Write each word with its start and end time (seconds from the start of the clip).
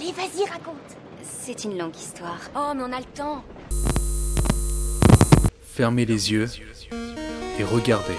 Allez, 0.00 0.12
vas-y, 0.12 0.48
raconte. 0.48 0.76
C'est 1.22 1.64
une 1.64 1.76
longue 1.76 1.96
histoire. 1.96 2.38
Oh, 2.54 2.72
mais 2.76 2.82
on 2.84 2.92
a 2.92 2.98
le 2.98 3.04
temps. 3.16 3.42
Fermez 5.60 6.04
les 6.04 6.30
yeux 6.30 6.46
et 7.58 7.64
regardez. 7.64 8.16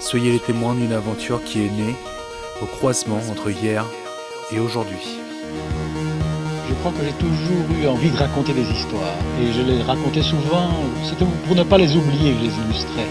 Soyez 0.00 0.32
les 0.32 0.38
témoins 0.38 0.74
d'une 0.74 0.92
aventure 0.92 1.42
qui 1.44 1.64
est 1.64 1.70
née 1.70 1.94
au 2.60 2.66
croisement 2.66 3.20
entre 3.30 3.50
hier 3.50 3.86
et 4.52 4.58
aujourd'hui. 4.58 5.16
Je 6.68 6.74
crois 6.74 6.92
que 6.92 7.04
j'ai 7.04 7.12
toujours 7.12 7.80
eu 7.80 7.86
envie 7.86 8.10
de 8.10 8.16
raconter 8.18 8.52
des 8.52 8.68
histoires. 8.70 9.16
Et 9.40 9.50
je 9.52 9.62
les 9.62 9.82
racontais 9.82 10.22
souvent, 10.22 10.68
c'était 11.04 11.24
pour 11.46 11.56
ne 11.56 11.62
pas 11.62 11.78
les 11.78 11.96
oublier 11.96 12.32
que 12.32 12.38
je 12.38 12.44
les 12.44 12.54
illustrais. 12.64 13.08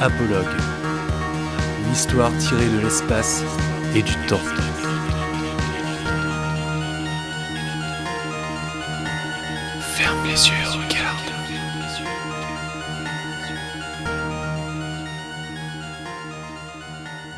Apologue. 0.00 0.56
Une 1.86 1.92
histoire 1.92 2.36
tirée 2.38 2.68
de 2.68 2.80
l'espace 2.80 3.44
et 3.94 4.02
du 4.02 4.14
temps. 4.26 4.40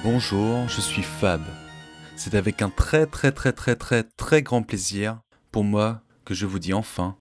Bonjour, 0.05 0.69
je 0.69 0.81
suis 0.81 1.03
Fab. 1.03 1.43
C'est 2.17 2.35
avec 2.35 2.63
un 2.63 2.71
très 2.71 3.07
très 3.07 3.33
très 3.33 3.53
très 3.53 3.77
très 3.77 4.03
très 4.03 4.43
grand 4.43 4.63
plaisir 4.63 5.21
pour 5.51 5.65
moi 5.65 6.03
que 6.25 6.35
je 6.35 6.47
vous 6.47 6.59
dis 6.59 6.73
enfin 6.73 7.17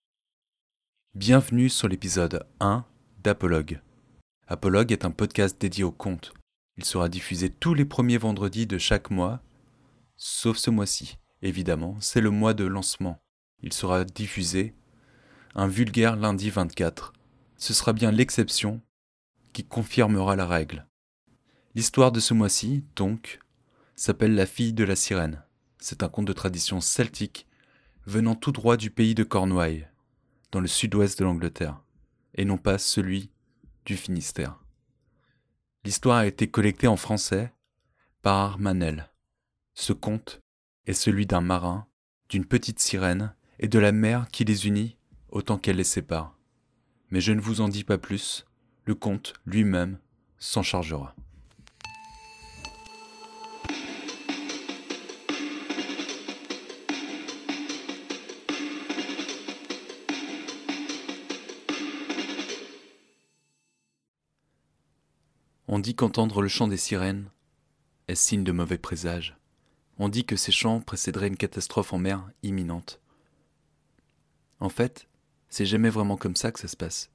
bienvenue 1.14 1.70
sur 1.70 1.88
l'épisode 1.88 2.46
1 2.60 2.86
d'Apologue. 3.24 3.82
Apologue 4.48 4.92
est 4.92 5.06
un 5.06 5.12
podcast 5.12 5.60
dédié 5.60 5.84
au 5.84 5.92
conte. 5.92 6.34
Il 6.78 6.86
sera 6.86 7.10
diffusé 7.10 7.50
tous 7.50 7.74
les 7.74 7.86
premiers 7.86 8.18
vendredis 8.18 8.66
de 8.66 8.78
chaque 8.78 9.12
mois, 9.12 9.42
sauf 10.18 10.58
ce 10.58 10.70
mois-ci. 10.70 11.18
Évidemment, 11.42 11.98
c'est 12.00 12.22
le 12.22 12.30
mois 12.30 12.54
de 12.54 12.66
lancement. 12.66 13.22
Il 13.62 13.74
sera 13.74 14.06
diffusé 14.06 14.74
un 15.56 15.68
vulgaire 15.68 16.16
lundi 16.16 16.50
24. 16.50 17.14
Ce 17.58 17.74
sera 17.74 17.94
bien 17.94 18.12
l'exception 18.12 18.82
qui 19.54 19.64
confirmera 19.66 20.36
la 20.36 20.46
règle. 20.46 20.88
L'histoire 21.76 22.12
de 22.12 22.20
ce 22.20 22.34
mois-ci, 22.34 22.86
donc, 22.96 23.40
s'appelle 23.96 24.36
La 24.36 24.46
fille 24.46 24.74
de 24.74 24.84
la 24.84 24.96
sirène. 24.96 25.44
C'est 25.80 26.04
un 26.04 26.10
conte 26.10 26.26
de 26.26 26.34
tradition 26.34 26.80
celtique 26.80 27.48
venant 28.06 28.36
tout 28.36 28.52
droit 28.52 28.78
du 28.78 28.92
pays 28.92 29.16
de 29.16 29.24
Cornouailles, 29.24 29.88
dans 30.52 30.60
le 30.60 30.68
sud-ouest 30.68 31.20
de 31.20 31.26
l'Angleterre, 31.26 31.82
et 32.36 32.46
non 32.46 32.58
pas 32.58 32.78
celui 32.78 33.30
du 33.86 33.98
Finistère. 33.98 34.60
L'histoire 35.84 36.18
a 36.18 36.28
été 36.28 36.50
collectée 36.50 36.88
en 36.88 36.98
français 36.98 37.54
par 38.22 38.38
Armanel. 38.38 39.10
Ce 39.74 39.94
conte 39.94 40.42
est 40.86 40.94
celui 40.94 41.26
d'un 41.26 41.42
marin, 41.42 41.88
d'une 42.30 42.46
petite 42.46 42.80
sirène 42.80 43.34
et 43.60 43.68
de 43.68 43.80
la 43.80 43.92
mer 43.92 44.28
qui 44.32 44.46
les 44.46 44.68
unit 44.68 44.98
autant 45.32 45.58
qu'elle 45.58 45.78
les 45.78 45.84
sépare. 45.84 46.38
Mais 47.10 47.22
je 47.22 47.32
ne 47.32 47.42
vous 47.42 47.62
en 47.62 47.68
dis 47.68 47.84
pas 47.84 47.98
plus, 47.98 48.46
le 48.86 48.96
conte 48.96 49.34
lui-même 49.46 49.98
s'en 50.38 50.64
chargera. 50.64 51.16
On 65.74 65.80
dit 65.80 65.96
qu'entendre 65.96 66.42
le 66.42 66.50
chant 66.50 66.68
des 66.68 66.76
sirènes 66.76 67.30
est 68.10 68.16
signe 68.16 68.44
de 68.44 68.52
mauvais 68.52 68.78
présage. 68.78 69.38
On 70.00 70.10
dit 70.10 70.26
que 70.26 70.36
ces 70.36 70.52
chants 70.52 70.82
précéderaient 70.82 71.30
une 71.30 71.38
catastrophe 71.38 71.94
en 71.94 71.98
mer 71.98 72.30
imminente. 72.44 73.00
En 74.60 74.68
fait, 74.68 75.08
c'est 75.52 75.66
jamais 75.66 75.90
vraiment 75.90 76.18
comme 76.18 76.38
ça 76.38 76.52
que 76.52 76.60
ça 76.60 76.70
se 76.70 76.78
passe. 76.78 77.12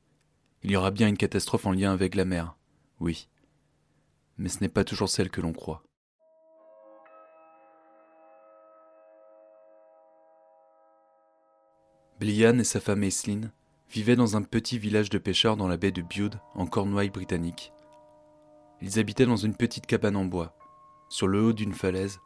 Il 0.63 0.71
y 0.71 0.77
aura 0.77 0.91
bien 0.91 1.09
une 1.09 1.17
catastrophe 1.17 1.67
en 1.67 1.73
lien 1.73 1.93
avec 1.93 2.15
la 2.15 2.27
mer, 2.27 2.55
oui. 3.01 3.29
Mais 4.37 4.51
ce 4.51 4.61
n'est 4.61 4.69
pas 4.69 4.85
toujours 4.85 5.09
celle 5.09 5.31
que 5.31 5.41
l'on 5.41 5.55
croit. 5.55 5.83
Blian 12.21 12.59
et 12.59 12.65
sa 12.65 12.81
femme 12.81 13.03
Aislinn 13.03 13.53
vivaient 13.91 14.17
dans 14.17 14.37
un 14.37 14.43
petit 14.43 14.79
village 14.79 15.11
de 15.11 15.19
pêcheurs 15.19 15.57
dans 15.57 15.69
la 15.69 15.77
baie 15.77 15.93
de 15.93 16.03
Bude, 16.03 16.39
en 16.55 16.67
Cornouailles 16.67 17.11
britannique. 17.11 17.73
Ils 18.83 18.99
habitaient 18.99 19.27
dans 19.27 19.37
une 19.37 19.57
petite 19.57 19.87
cabane 19.87 20.17
en 20.17 20.27
bois, 20.27 20.55
sur 21.09 21.27
le 21.27 21.43
haut 21.43 21.53
d'une 21.55 21.75
falaise, 21.75 22.21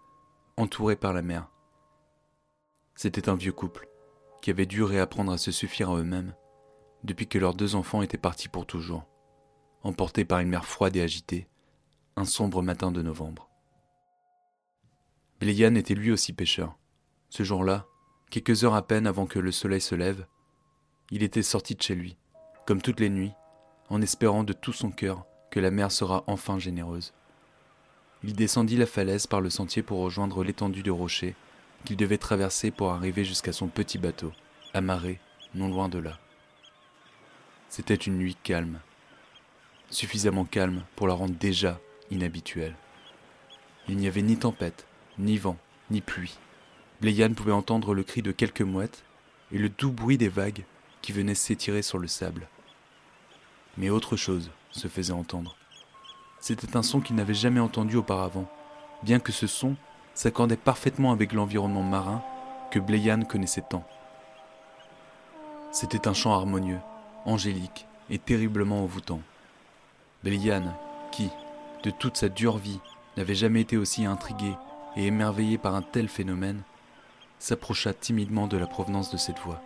entourée 0.57 0.97
par 0.97 1.13
la 1.13 1.23
mer. 1.23 1.49
C'était 2.97 3.29
un 3.29 3.37
vieux 3.37 3.53
couple, 3.53 3.90
qui 4.41 4.51
avait 4.51 4.67
dû 4.67 4.83
réapprendre 4.83 5.33
à 5.33 5.39
se 5.39 5.53
suffire 5.53 5.91
à 5.91 5.97
eux-mêmes, 5.97 6.35
depuis 7.05 7.27
que 7.27 7.39
leurs 7.39 7.55
deux 7.55 7.75
enfants 7.75 8.03
étaient 8.03 8.19
partis 8.19 8.49
pour 8.49 8.67
toujours, 8.67 9.05
emportés 9.83 10.25
par 10.25 10.41
une 10.41 10.49
mer 10.49 10.65
froide 10.65 10.97
et 10.97 11.03
agitée, 11.03 11.49
un 12.17 12.25
sombre 12.25 12.63
matin 12.63 12.93
de 12.93 13.03
novembre. 13.03 13.49
Bléyan 15.41 15.75
était 15.75 15.95
lui 15.95 16.11
aussi 16.11 16.33
pêcheur. 16.33 16.77
Ce 17.31 17.43
jour-là, 17.43 17.87
quelques 18.31 18.65
heures 18.65 18.75
à 18.75 18.87
peine 18.87 19.07
avant 19.07 19.27
que 19.27 19.39
le 19.39 19.53
soleil 19.53 19.81
se 19.81 19.95
lève, 19.95 20.27
il 21.11 21.23
était 21.23 21.43
sorti 21.43 21.75
de 21.75 21.83
chez 21.83 21.95
lui, 21.95 22.19
comme 22.67 22.83
toutes 22.83 23.01
les 23.01 23.09
nuits, 23.09 23.33
en 23.89 24.03
espérant 24.03 24.45
de 24.45 24.53
tout 24.53 24.73
son 24.73 24.91
cœur 24.91 25.25
que 25.51 25.61
la 25.61 25.71
mer 25.71 25.91
sera 25.91 26.25
enfin 26.27 26.59
généreuse. 26.59 27.13
Il 28.23 28.35
descendit 28.35 28.77
la 28.77 28.87
falaise 28.87 29.27
par 29.27 29.41
le 29.41 29.51
sentier 29.51 29.83
pour 29.83 30.01
rejoindre 30.01 30.45
l'étendue 30.45 30.83
de 30.83 30.91
rochers 30.91 31.35
qu'il 31.85 31.97
devait 31.97 32.19
traverser 32.19 32.71
pour 32.71 32.91
arriver 32.91 33.25
jusqu'à 33.25 33.53
son 33.53 33.69
petit 33.69 33.99
bateau, 33.99 34.33
amarré 34.75 35.19
non 35.55 35.69
loin 35.69 35.89
de 35.89 35.99
là. 35.99 36.19
C'était 37.69 37.95
une 37.95 38.19
nuit 38.19 38.37
calme, 38.43 38.81
suffisamment 39.91 40.45
calme 40.45 40.83
pour 40.97 41.09
la 41.09 41.15
rendre 41.15 41.35
déjà 41.35 41.81
inhabituelle. 42.11 42.75
Il 43.89 43.97
n'y 43.97 44.07
avait 44.07 44.23
ni 44.23 44.37
tempête, 44.37 44.87
ni 45.19 45.37
vent, 45.39 45.57
ni 45.91 46.01
pluie. 46.01 46.39
Bléyan 47.01 47.33
pouvait 47.35 47.53
entendre 47.53 47.95
le 47.95 48.03
cri 48.03 48.23
de 48.23 48.33
quelques 48.33 48.61
mouettes 48.61 49.05
et 49.53 49.59
le 49.59 49.69
doux 49.69 49.91
bruit 49.91 50.19
des 50.19 50.29
vagues 50.29 50.65
qui 51.03 51.13
venaient 51.13 51.35
s'étirer 51.35 51.83
sur 51.83 51.99
le 51.99 52.09
sable. 52.09 52.49
Mais 53.77 53.91
autre 53.91 54.17
chose 54.17 54.51
se 54.71 54.89
faisait 54.89 55.13
entendre. 55.13 55.57
C'était 56.41 56.77
un 56.77 56.83
son 56.83 57.01
qu'il 57.01 57.17
n'avait 57.17 57.35
jamais 57.35 57.61
entendu 57.61 57.97
auparavant, 57.97 58.51
bien 59.03 59.19
que 59.19 59.33
ce 59.33 59.47
son 59.47 59.77
s'accordait 60.15 60.57
parfaitement 60.57 61.13
avec 61.13 61.33
l'environnement 61.33 61.83
marin 61.83 62.23
que 62.71 62.79
Bléyan 62.79 63.23
connaissait 63.23 63.65
tant. 63.69 63.85
C'était 65.73 66.09
un 66.09 66.15
chant 66.15 66.33
harmonieux, 66.33 66.81
angélique 67.25 67.87
et 68.11 68.19
terriblement 68.19 68.83
envoûtant. 68.83 69.21
Bléyan, 70.25 70.75
qui, 71.13 71.31
de 71.85 71.91
toute 71.91 72.17
sa 72.17 72.29
dure 72.29 72.59
vie, 72.59 72.81
n'avait 73.17 73.35
jamais 73.35 73.63
été 73.63 73.77
aussi 73.77 74.05
intrigué 74.05 74.55
et 74.97 75.07
émerveillé 75.07 75.59
par 75.59 75.75
un 75.75 75.83
tel 75.83 76.09
phénomène, 76.09 76.63
s'approcha 77.39 77.95
timidement 77.95 78.47
de 78.47 78.57
la 78.57 78.67
provenance 78.67 79.11
de 79.11 79.17
cette 79.17 79.39
voix. 79.39 79.63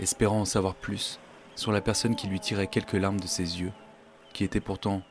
Espérant 0.00 0.40
en 0.40 0.44
savoir 0.44 0.74
plus 0.74 1.18
sur 1.54 1.72
la 1.72 1.80
personne 1.80 2.16
qui 2.16 2.26
lui 2.26 2.40
tirait 2.40 2.66
quelques 2.66 2.92
larmes 2.92 3.20
de 3.20 3.26
ses 3.26 3.60
yeux, 3.60 3.72
qui 4.32 4.44
étaient 4.44 4.60
pourtant 4.60 5.02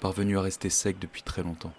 parvenus 0.00 0.38
à 0.38 0.42
rester 0.42 0.70
secs 0.70 0.98
depuis 0.98 1.22
très 1.22 1.42
longtemps. 1.42 1.72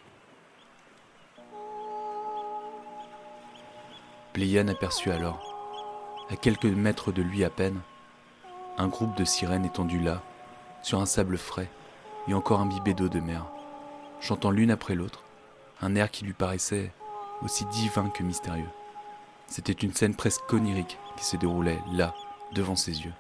Bléyan 4.34 4.68
aperçut 4.68 5.12
alors, 5.12 5.56
à 6.32 6.36
quelques 6.36 6.66
mètres 6.66 7.12
de 7.12 7.22
lui 7.22 7.44
à 7.44 7.52
peine, 7.52 7.80
un 8.80 8.88
groupe 8.88 9.16
de 9.16 9.26
sirènes 9.26 9.66
étendues 9.66 10.00
là, 10.00 10.24
sur 10.82 11.00
un 11.00 11.06
sable 11.06 11.38
frais 11.38 11.70
et 12.28 12.34
encore 12.34 12.60
imbibé 12.60 12.96
d'eau 12.96 13.10
de 13.10 13.20
mer, 13.20 13.46
chantant 14.20 14.50
l'une 14.50 14.72
après 14.72 14.96
l'autre, 14.96 15.24
un 15.82 15.96
air 15.96 16.10
qui 16.10 16.26
lui 16.26 16.34
paraissait 16.34 16.92
aussi 17.44 17.66
divin 17.66 18.10
que 18.10 18.24
mystérieux. 18.24 18.70
C'était 19.46 19.72
une 19.72 19.94
scène 19.94 20.16
presque 20.16 20.52
onirique 20.52 20.98
qui 21.16 21.26
se 21.26 21.38
déroulait 21.38 21.80
là, 21.92 22.16
devant 22.54 22.76
ses 22.76 23.04
yeux. 23.04 23.14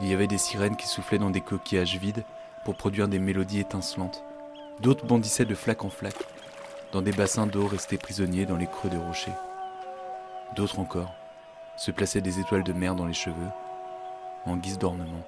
Il 0.00 0.06
y 0.06 0.14
avait 0.14 0.28
des 0.28 0.38
sirènes 0.38 0.76
qui 0.76 0.86
soufflaient 0.86 1.18
dans 1.18 1.30
des 1.30 1.40
coquillages 1.40 1.96
vides 1.96 2.24
pour 2.64 2.76
produire 2.76 3.08
des 3.08 3.18
mélodies 3.18 3.60
étincelantes. 3.60 4.22
D'autres 4.80 5.06
bondissaient 5.06 5.44
de 5.44 5.56
flaque 5.56 5.84
en 5.84 5.90
flaque, 5.90 6.24
dans 6.92 7.02
des 7.02 7.12
bassins 7.12 7.46
d'eau 7.46 7.66
restés 7.66 7.98
prisonniers 7.98 8.46
dans 8.46 8.56
les 8.56 8.66
creux 8.66 8.90
de 8.90 8.96
rochers. 8.96 9.32
D'autres 10.56 10.78
encore 10.78 11.14
se 11.76 11.90
plaçaient 11.90 12.20
des 12.20 12.40
étoiles 12.40 12.64
de 12.64 12.72
mer 12.72 12.94
dans 12.94 13.06
les 13.06 13.14
cheveux, 13.14 13.50
en 14.46 14.56
guise 14.56 14.78
d'ornement. 14.78 15.26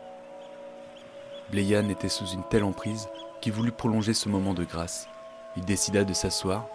Bléyan 1.50 1.88
était 1.88 2.08
sous 2.08 2.26
une 2.26 2.44
telle 2.48 2.64
emprise 2.64 3.08
qu'il 3.40 3.52
voulut 3.52 3.72
prolonger 3.72 4.14
ce 4.14 4.28
moment 4.28 4.54
de 4.54 4.64
grâce. 4.64 5.08
Il 5.56 5.64
décida 5.64 6.04
de 6.04 6.12
s'asseoir, 6.12 6.66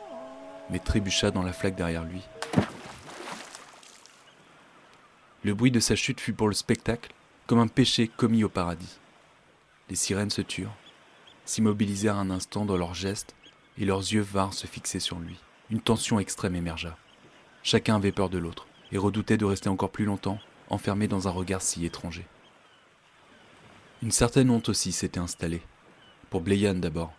mais 0.70 0.80
trébucha 0.80 1.32
dans 1.32 1.44
la 1.44 1.54
flaque 1.54 1.76
derrière 1.76 2.04
lui. 2.04 2.22
Le 5.44 5.54
bruit 5.54 5.72
de 5.72 5.80
sa 5.80 5.96
chute 5.96 6.20
fut 6.20 6.34
pour 6.34 6.48
le 6.48 6.54
spectacle 6.54 7.12
comme 7.48 7.60
un 7.60 7.68
péché 7.68 8.08
commis 8.08 8.44
au 8.44 8.50
paradis. 8.50 9.00
Les 9.90 9.96
sirènes 9.96 10.32
se 10.32 10.42
turent, 10.42 10.76
s'immobilisèrent 11.46 12.18
un 12.18 12.32
instant 12.32 12.66
dans 12.66 12.78
leurs 12.78 12.96
gestes 12.96 13.36
et 13.78 13.86
leurs 13.86 14.00
yeux 14.00 14.22
vinrent 14.22 14.54
se 14.54 14.68
fixer 14.68 15.00
sur 15.00 15.20
lui. 15.20 15.38
Une 15.70 15.82
tension 15.82 16.20
extrême 16.20 16.56
émergea. 16.56 16.98
Chacun 17.64 17.96
avait 17.96 18.12
peur 18.12 18.30
de 18.30 18.38
l'autre 18.38 18.68
et 18.92 18.98
redoutait 18.98 19.38
de 19.38 19.46
rester 19.46 19.70
encore 19.70 19.92
plus 19.92 20.06
longtemps 20.06 20.40
enfermé 20.70 21.08
dans 21.08 21.28
un 21.28 21.32
regard 21.32 21.62
si 21.62 21.86
étranger. 21.86 22.26
Une 24.02 24.12
certaine 24.12 24.50
honte 24.50 24.70
aussi 24.70 24.92
s'était 24.92 25.20
installée. 25.20 25.62
Pour 26.30 26.42
Bléyan 26.42 26.76
d'abord, 26.76 27.14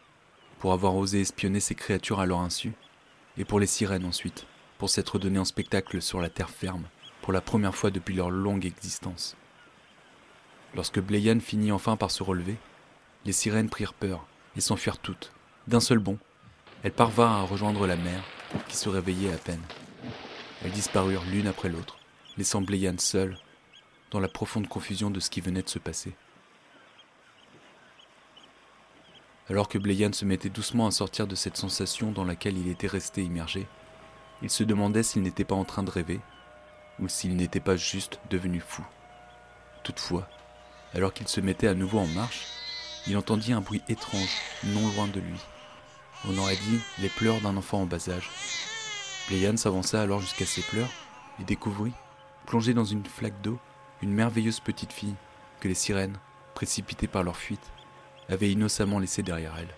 pour 0.58 0.72
avoir 0.72 0.94
osé 0.96 1.20
espionner 1.20 1.60
ces 1.60 1.74
créatures 1.74 2.20
à 2.20 2.26
leur 2.26 2.40
insu, 2.40 2.72
et 3.38 3.44
pour 3.44 3.60
les 3.60 3.66
sirènes 3.66 4.04
ensuite, 4.04 4.46
pour 4.78 4.90
s'être 4.90 5.18
donné 5.18 5.38
en 5.38 5.44
spectacle 5.44 6.00
sur 6.00 6.20
la 6.20 6.28
terre 6.28 6.50
ferme, 6.50 6.86
pour 7.22 7.32
la 7.32 7.40
première 7.40 7.74
fois 7.74 7.90
depuis 7.90 8.14
leur 8.14 8.30
longue 8.30 8.66
existence. 8.66 9.36
Lorsque 10.74 11.00
Bléyan 11.00 11.40
finit 11.40 11.72
enfin 11.72 11.96
par 11.96 12.10
se 12.10 12.22
relever, 12.22 12.56
les 13.24 13.32
sirènes 13.32 13.70
prirent 13.70 13.94
peur 13.94 14.26
et 14.56 14.60
s'enfuirent 14.60 14.98
toutes. 14.98 15.32
D'un 15.66 15.80
seul 15.80 15.98
bond, 15.98 16.18
elles 16.82 16.92
parvinrent 16.92 17.32
à 17.32 17.42
rejoindre 17.42 17.86
la 17.86 17.96
mer, 17.96 18.22
qui 18.68 18.76
se 18.76 18.88
réveillait 18.88 19.32
à 19.32 19.38
peine. 19.38 19.62
Elles 20.64 20.70
disparurent 20.70 21.24
l'une 21.24 21.46
après 21.46 21.68
l'autre, 21.68 21.98
laissant 22.36 22.60
Bléyan 22.60 22.98
seul, 22.98 23.36
dans 24.10 24.20
la 24.20 24.28
profonde 24.28 24.68
confusion 24.68 25.10
de 25.10 25.20
ce 25.20 25.30
qui 25.30 25.40
venait 25.40 25.62
de 25.62 25.68
se 25.68 25.78
passer. 25.78 26.14
Alors 29.48 29.68
que 29.68 29.78
Bléyan 29.78 30.12
se 30.12 30.24
mettait 30.24 30.48
doucement 30.48 30.86
à 30.86 30.90
sortir 30.90 31.26
de 31.26 31.34
cette 31.34 31.56
sensation 31.56 32.10
dans 32.10 32.24
laquelle 32.24 32.58
il 32.58 32.68
était 32.68 32.86
resté 32.86 33.22
immergé, 33.22 33.66
il 34.42 34.50
se 34.50 34.64
demandait 34.64 35.02
s'il 35.02 35.22
n'était 35.22 35.44
pas 35.44 35.54
en 35.54 35.64
train 35.64 35.82
de 35.82 35.90
rêver, 35.90 36.20
ou 36.98 37.08
s'il 37.08 37.36
n'était 37.36 37.60
pas 37.60 37.76
juste 37.76 38.20
devenu 38.30 38.60
fou. 38.60 38.84
Toutefois, 39.82 40.28
alors 40.94 41.12
qu'il 41.12 41.28
se 41.28 41.40
mettait 41.40 41.68
à 41.68 41.74
nouveau 41.74 41.98
en 41.98 42.06
marche, 42.08 42.46
il 43.06 43.16
entendit 43.16 43.52
un 43.52 43.60
bruit 43.60 43.82
étrange 43.88 44.36
non 44.64 44.88
loin 44.94 45.06
de 45.06 45.20
lui. 45.20 45.38
On 46.24 46.38
aurait 46.38 46.56
dit 46.56 46.80
les 46.98 47.08
pleurs 47.08 47.40
d'un 47.40 47.56
enfant 47.56 47.82
en 47.82 47.86
bas 47.86 48.08
âge. 48.08 48.30
Bléyan 49.28 49.56
s'avança 49.56 50.00
alors 50.00 50.20
jusqu'à 50.20 50.46
ses 50.46 50.62
pleurs 50.62 50.90
et 51.40 51.44
découvrit, 51.44 51.92
plongée 52.46 52.74
dans 52.74 52.84
une 52.84 53.04
flaque 53.04 53.40
d'eau, 53.42 53.58
une 54.02 54.12
merveilleuse 54.12 54.60
petite 54.60 54.92
fille 54.92 55.14
que 55.60 55.68
les 55.68 55.74
sirènes, 55.74 56.18
précipitées 56.54 57.06
par 57.06 57.22
leur 57.22 57.36
fuite, 57.36 57.70
avaient 58.28 58.50
innocemment 58.50 58.98
laissée 58.98 59.22
derrière 59.22 59.54
elle. 59.58 59.74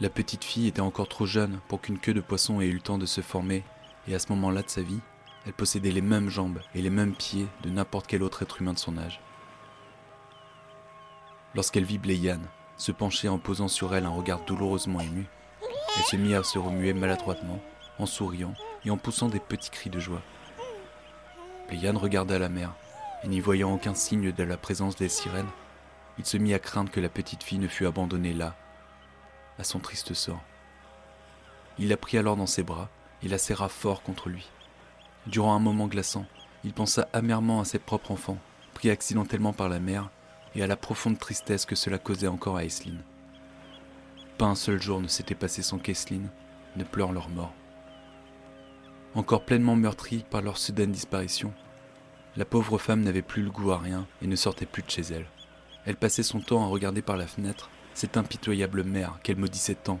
La 0.00 0.10
petite 0.10 0.44
fille 0.44 0.68
était 0.68 0.80
encore 0.80 1.08
trop 1.08 1.26
jeune 1.26 1.60
pour 1.68 1.80
qu'une 1.80 1.98
queue 1.98 2.14
de 2.14 2.20
poisson 2.20 2.60
ait 2.60 2.66
eu 2.66 2.74
le 2.74 2.80
temps 2.80 2.98
de 2.98 3.06
se 3.06 3.20
former, 3.20 3.62
et 4.08 4.14
à 4.14 4.18
ce 4.18 4.28
moment-là 4.30 4.62
de 4.62 4.70
sa 4.70 4.82
vie, 4.82 5.00
elle 5.46 5.52
possédait 5.52 5.90
les 5.90 6.00
mêmes 6.00 6.28
jambes 6.28 6.60
et 6.74 6.82
les 6.82 6.90
mêmes 6.90 7.14
pieds 7.14 7.46
de 7.62 7.70
n'importe 7.70 8.06
quel 8.06 8.22
autre 8.22 8.42
être 8.42 8.60
humain 8.60 8.72
de 8.72 8.78
son 8.78 8.96
âge. 8.96 9.20
Lorsqu'elle 11.54 11.84
vit 11.84 11.98
Bléyan 11.98 12.40
se 12.76 12.92
pencher 12.92 13.28
en 13.28 13.38
posant 13.38 13.68
sur 13.68 13.94
elle 13.94 14.06
un 14.06 14.10
regard 14.10 14.44
douloureusement 14.44 15.00
ému, 15.00 15.26
elle 15.96 16.04
se 16.04 16.16
mit 16.16 16.34
à 16.34 16.42
se 16.42 16.58
remuer 16.58 16.92
maladroitement, 16.92 17.60
en 17.98 18.06
souriant 18.06 18.54
et 18.84 18.90
en 18.90 18.96
poussant 18.96 19.28
des 19.28 19.40
petits 19.40 19.70
cris 19.70 19.90
de 19.90 20.00
joie. 20.00 20.22
Bléyan 21.68 21.96
regarda 21.96 22.38
la 22.38 22.48
mer, 22.48 22.72
et 23.22 23.28
n'y 23.28 23.40
voyant 23.40 23.72
aucun 23.72 23.94
signe 23.94 24.32
de 24.32 24.42
la 24.42 24.56
présence 24.56 24.96
des 24.96 25.08
sirènes, 25.08 25.50
il 26.18 26.26
se 26.26 26.36
mit 26.36 26.54
à 26.54 26.58
craindre 26.58 26.90
que 26.90 27.00
la 27.00 27.08
petite 27.08 27.42
fille 27.42 27.58
ne 27.58 27.68
fût 27.68 27.86
abandonnée 27.86 28.34
là, 28.34 28.54
à 29.58 29.64
son 29.64 29.78
triste 29.78 30.14
sort. 30.14 30.42
Il 31.78 31.88
la 31.88 31.96
prit 31.96 32.18
alors 32.18 32.36
dans 32.36 32.46
ses 32.46 32.62
bras 32.62 32.88
et 33.22 33.28
la 33.28 33.38
serra 33.38 33.68
fort 33.68 34.02
contre 34.02 34.28
lui. 34.28 34.48
Durant 35.26 35.54
un 35.54 35.60
moment 35.60 35.86
glaçant, 35.86 36.26
il 36.64 36.72
pensa 36.72 37.08
amèrement 37.12 37.60
à 37.60 37.64
ses 37.64 37.78
propres 37.78 38.10
enfants, 38.10 38.38
pris 38.74 38.90
accidentellement 38.90 39.52
par 39.52 39.68
la 39.68 39.78
mer, 39.78 40.10
et 40.54 40.62
à 40.62 40.66
la 40.66 40.76
profonde 40.76 41.18
tristesse 41.18 41.66
que 41.66 41.74
cela 41.74 41.98
causait 41.98 42.28
encore 42.28 42.56
à 42.56 42.64
Esline. 42.64 43.02
Pas 44.38 44.46
un 44.46 44.54
seul 44.54 44.80
jour 44.80 45.00
ne 45.00 45.08
s'était 45.08 45.34
passé 45.34 45.62
sans 45.62 45.78
qu'Esline 45.78 46.28
ne 46.76 46.84
pleure 46.84 47.12
leur 47.12 47.28
mort. 47.28 47.52
Encore 49.14 49.44
pleinement 49.44 49.76
meurtrie 49.76 50.24
par 50.30 50.42
leur 50.42 50.56
soudaine 50.58 50.92
disparition, 50.92 51.52
la 52.36 52.44
pauvre 52.44 52.78
femme 52.78 53.02
n'avait 53.02 53.22
plus 53.22 53.42
le 53.42 53.50
goût 53.50 53.72
à 53.72 53.78
rien 53.78 54.06
et 54.22 54.26
ne 54.26 54.36
sortait 54.36 54.66
plus 54.66 54.82
de 54.82 54.90
chez 54.90 55.02
elle. 55.02 55.26
Elle 55.84 55.96
passait 55.96 56.22
son 56.22 56.40
temps 56.40 56.62
à 56.62 56.68
regarder 56.68 57.02
par 57.02 57.16
la 57.16 57.26
fenêtre 57.26 57.70
cette 57.94 58.16
impitoyable 58.16 58.84
mère 58.84 59.18
qu'elle 59.22 59.36
maudissait 59.36 59.74
tant, 59.74 60.00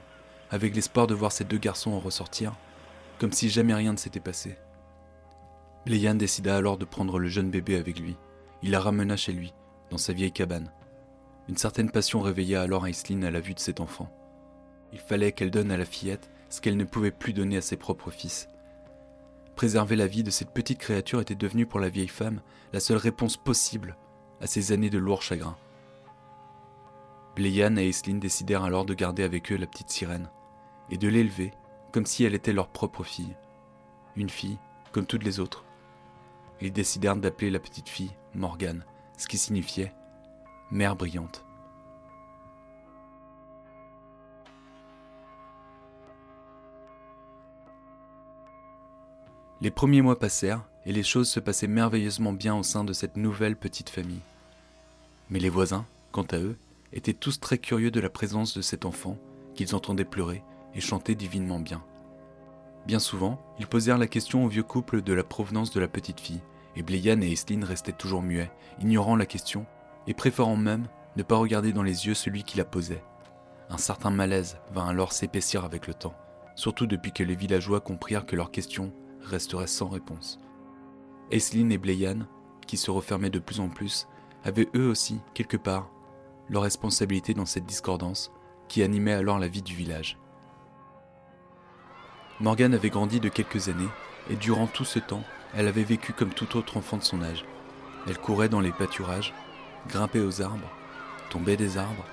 avec 0.50 0.74
l'espoir 0.74 1.06
de 1.06 1.14
voir 1.14 1.32
ses 1.32 1.44
deux 1.44 1.58
garçons 1.58 1.90
en 1.90 2.00
ressortir, 2.00 2.54
comme 3.18 3.32
si 3.32 3.50
jamais 3.50 3.74
rien 3.74 3.92
ne 3.92 3.98
s'était 3.98 4.20
passé. 4.20 4.56
Léane 5.84 6.18
décida 6.18 6.56
alors 6.56 6.78
de 6.78 6.84
prendre 6.84 7.18
le 7.18 7.28
jeune 7.28 7.50
bébé 7.50 7.76
avec 7.76 7.98
lui. 7.98 8.16
Il 8.62 8.70
la 8.70 8.80
ramena 8.80 9.16
chez 9.16 9.32
lui, 9.32 9.52
sa 9.98 10.12
vieille 10.12 10.32
cabane. 10.32 10.70
Une 11.48 11.56
certaine 11.56 11.90
passion 11.90 12.20
réveilla 12.20 12.62
alors 12.62 12.86
Aislinn 12.86 13.24
à 13.24 13.30
la 13.30 13.40
vue 13.40 13.54
de 13.54 13.58
cet 13.58 13.80
enfant. 13.80 14.08
Il 14.92 14.98
fallait 14.98 15.32
qu'elle 15.32 15.50
donne 15.50 15.70
à 15.70 15.76
la 15.76 15.84
fillette 15.84 16.30
ce 16.50 16.60
qu'elle 16.60 16.76
ne 16.76 16.84
pouvait 16.84 17.10
plus 17.10 17.32
donner 17.32 17.56
à 17.56 17.62
ses 17.62 17.76
propres 17.76 18.10
fils. 18.10 18.48
Préserver 19.56 19.96
la 19.96 20.06
vie 20.06 20.22
de 20.22 20.30
cette 20.30 20.50
petite 20.50 20.78
créature 20.78 21.20
était 21.20 21.34
devenu 21.34 21.66
pour 21.66 21.80
la 21.80 21.88
vieille 21.88 22.08
femme 22.08 22.40
la 22.72 22.80
seule 22.80 22.96
réponse 22.96 23.36
possible 23.36 23.96
à 24.40 24.46
ces 24.46 24.72
années 24.72 24.90
de 24.90 24.98
lourds 24.98 25.22
chagrins. 25.22 25.56
Bléyan 27.36 27.76
et 27.76 27.88
Aislinn 27.88 28.20
décidèrent 28.20 28.64
alors 28.64 28.84
de 28.84 28.94
garder 28.94 29.22
avec 29.22 29.52
eux 29.52 29.56
la 29.56 29.66
petite 29.66 29.90
sirène 29.90 30.28
et 30.90 30.98
de 30.98 31.08
l'élever 31.08 31.52
comme 31.92 32.06
si 32.06 32.24
elle 32.24 32.34
était 32.34 32.52
leur 32.52 32.68
propre 32.68 33.04
fille. 33.04 33.36
Une 34.16 34.30
fille 34.30 34.58
comme 34.92 35.06
toutes 35.06 35.24
les 35.24 35.40
autres. 35.40 35.64
Ils 36.60 36.72
décidèrent 36.72 37.16
d'appeler 37.16 37.50
la 37.50 37.58
petite 37.58 37.88
fille 37.88 38.12
Morgane, 38.34 38.84
ce 39.16 39.28
qui 39.28 39.38
signifiait 39.38 39.92
mère 40.70 40.96
brillante. 40.96 41.44
Les 49.60 49.70
premiers 49.70 50.02
mois 50.02 50.18
passèrent 50.18 50.64
et 50.86 50.92
les 50.92 51.04
choses 51.04 51.28
se 51.28 51.38
passaient 51.38 51.68
merveilleusement 51.68 52.32
bien 52.32 52.56
au 52.56 52.64
sein 52.64 52.82
de 52.82 52.92
cette 52.92 53.16
nouvelle 53.16 53.54
petite 53.54 53.90
famille. 53.90 54.22
Mais 55.30 55.38
les 55.38 55.50
voisins, 55.50 55.86
quant 56.10 56.26
à 56.32 56.38
eux, 56.38 56.56
étaient 56.92 57.12
tous 57.12 57.38
très 57.38 57.58
curieux 57.58 57.90
de 57.92 58.00
la 58.00 58.10
présence 58.10 58.56
de 58.56 58.62
cet 58.62 58.84
enfant 58.84 59.16
qu'ils 59.54 59.74
entendaient 59.74 60.04
pleurer 60.04 60.42
et 60.74 60.80
chanter 60.80 61.14
divinement 61.14 61.60
bien. 61.60 61.82
Bien 62.86 62.98
souvent, 62.98 63.40
ils 63.60 63.68
posèrent 63.68 63.98
la 63.98 64.08
question 64.08 64.44
au 64.44 64.48
vieux 64.48 64.64
couple 64.64 65.02
de 65.02 65.12
la 65.12 65.22
provenance 65.22 65.70
de 65.70 65.78
la 65.78 65.86
petite 65.86 66.20
fille, 66.20 66.40
et 66.76 66.82
Bléyan 66.82 67.20
et 67.20 67.32
Esline 67.32 67.64
restaient 67.64 67.92
toujours 67.92 68.22
muets, 68.22 68.50
ignorant 68.80 69.16
la 69.16 69.26
question, 69.26 69.66
et 70.06 70.14
préférant 70.14 70.56
même 70.56 70.86
ne 71.16 71.22
pas 71.22 71.36
regarder 71.36 71.72
dans 71.72 71.82
les 71.82 72.06
yeux 72.06 72.14
celui 72.14 72.44
qui 72.44 72.56
la 72.58 72.64
posait. 72.64 73.04
Un 73.70 73.78
certain 73.78 74.10
malaise 74.10 74.58
vint 74.72 74.86
alors 74.86 75.12
s'épaissir 75.12 75.64
avec 75.64 75.86
le 75.86 75.94
temps, 75.94 76.14
surtout 76.54 76.86
depuis 76.86 77.12
que 77.12 77.22
les 77.22 77.36
villageois 77.36 77.80
comprirent 77.80 78.26
que 78.26 78.36
leurs 78.36 78.50
questions 78.50 78.92
resteraient 79.20 79.66
sans 79.66 79.88
réponse. 79.88 80.40
Esline 81.30 81.72
et 81.72 81.78
Bléyan, 81.78 82.26
qui 82.66 82.76
se 82.76 82.90
refermaient 82.90 83.30
de 83.30 83.38
plus 83.38 83.60
en 83.60 83.68
plus, 83.68 84.08
avaient 84.44 84.68
eux 84.74 84.88
aussi, 84.88 85.20
quelque 85.34 85.56
part, 85.56 85.90
leur 86.48 86.62
responsabilité 86.62 87.34
dans 87.34 87.46
cette 87.46 87.66
discordance 87.66 88.32
qui 88.68 88.82
animait 88.82 89.12
alors 89.12 89.38
la 89.38 89.48
vie 89.48 89.62
du 89.62 89.74
village. 89.74 90.18
Morgane 92.40 92.74
avait 92.74 92.90
grandi 92.90 93.20
de 93.20 93.28
quelques 93.28 93.68
années, 93.68 93.88
et 94.30 94.36
durant 94.36 94.66
tout 94.66 94.84
ce 94.84 94.98
temps, 94.98 95.22
elle 95.54 95.68
avait 95.68 95.84
vécu 95.84 96.12
comme 96.12 96.32
tout 96.32 96.56
autre 96.56 96.76
enfant 96.76 96.96
de 96.96 97.02
son 97.02 97.22
âge. 97.22 97.44
Elle 98.06 98.18
courait 98.18 98.48
dans 98.48 98.60
les 98.60 98.72
pâturages, 98.72 99.34
grimpait 99.88 100.20
aux 100.20 100.42
arbres, 100.42 100.70
tombait 101.30 101.56
des 101.56 101.78
arbres, 101.78 102.04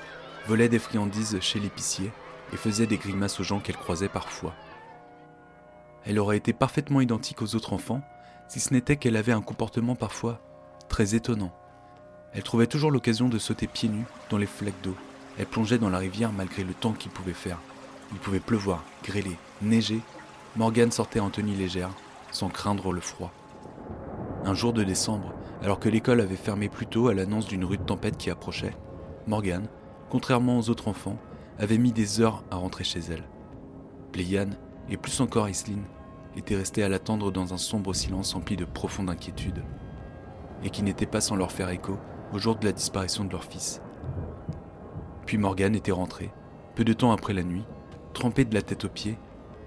volait 0.48 0.70
des 0.70 0.80
friandises 0.80 1.40
chez 1.42 1.60
l'épicier 1.60 2.12
et 2.54 2.58
faisait 2.58 2.88
des 2.88 2.98
grimaces 2.98 3.40
aux 3.40 3.44
gens 3.44 3.60
qu'elle 3.60 3.78
croisait 3.78 4.10
parfois. 4.10 4.54
Elle 6.06 6.20
aurait 6.20 6.38
été 6.38 6.54
parfaitement 6.54 7.02
identique 7.02 7.42
aux 7.42 7.56
autres 7.56 7.74
enfants, 7.74 8.02
si 8.48 8.60
ce 8.60 8.74
n'était 8.74 8.98
qu'elle 8.98 9.18
avait 9.18 9.32
un 9.32 9.42
comportement 9.42 9.96
parfois 9.96 10.42
très 10.88 11.16
étonnant. 11.16 11.54
Elle 12.34 12.44
trouvait 12.44 12.68
toujours 12.68 12.92
l'occasion 12.92 13.30
de 13.30 13.38
sauter 13.38 13.68
pieds 13.68 13.90
nus 13.90 14.06
dans 14.30 14.38
les 14.38 14.46
flaques 14.46 14.82
d'eau. 14.82 14.96
Elle 15.38 15.46
plongeait 15.46 15.78
dans 15.78 15.90
la 15.90 16.00
rivière 16.00 16.32
malgré 16.32 16.64
le 16.64 16.74
temps 16.74 16.94
qu'il 16.94 17.12
pouvait 17.12 17.34
faire. 17.34 17.60
Il 18.12 18.18
pouvait 18.18 18.40
pleuvoir, 18.40 18.84
grêler, 19.04 19.38
neiger. 19.62 20.02
Morgane 20.56 20.92
sortait 20.92 21.20
en 21.20 21.30
tenue 21.30 21.54
légère, 21.54 21.92
sans 22.32 22.50
craindre 22.50 22.92
le 22.92 23.02
froid. 23.02 23.32
Un 24.46 24.54
jour 24.54 24.74
de 24.74 24.84
décembre, 24.84 25.34
alors 25.62 25.80
que 25.80 25.90
l'école 25.90 26.22
avait 26.22 26.36
fermé 26.36 26.70
plus 26.70 26.88
tôt 26.88 27.08
à 27.08 27.14
l'annonce 27.14 27.48
d'une 27.48 27.66
rude 27.66 27.86
tempête 27.86 28.18
qui 28.18 28.30
approchait, 28.30 28.76
Morgane, 29.28 29.68
contrairement 30.10 30.58
aux 30.58 30.70
autres 30.70 30.88
enfants, 30.88 31.18
avait 31.58 31.78
mis 31.78 31.92
des 31.92 32.22
heures 32.22 32.44
à 32.52 32.56
rentrer 32.56 32.84
chez 32.84 33.00
elle. 33.12 33.24
Pléiane, 34.12 34.58
et 34.90 34.98
plus 34.98 35.20
encore 35.22 35.50
Isline, 35.50 35.84
étaient 36.36 36.56
restés 36.56 36.84
à 36.84 36.90
l'attendre 36.90 37.32
dans 37.32 37.54
un 37.54 37.58
sombre 37.58 37.94
silence 37.94 38.36
empli 38.36 38.56
de 38.56 38.66
profonde 38.66 39.10
inquiétude, 39.10 39.64
et 40.64 40.70
qui 40.70 40.84
n'était 40.84 41.06
pas 41.06 41.22
sans 41.22 41.36
leur 41.36 41.52
faire 41.52 41.70
écho 41.70 41.98
au 42.34 42.40
jour 42.40 42.56
de 42.56 42.66
la 42.66 42.72
disparition 42.72 43.26
de 43.26 43.32
leur 43.32 43.44
fils. 43.44 43.82
Puis 45.26 45.38
Morgane 45.38 45.76
était 45.76 45.92
rentrée, 45.92 46.32
peu 46.76 46.84
de 46.84 46.94
temps 46.94 47.12
après 47.12 47.34
la 47.34 47.44
nuit, 47.44 47.66
trempée 48.14 48.46
de 48.46 48.56
la 48.56 48.62
tête 48.62 48.86
aux 48.86 48.90
pieds, 48.90 49.18